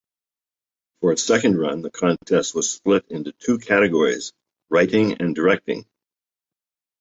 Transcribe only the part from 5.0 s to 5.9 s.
and directing.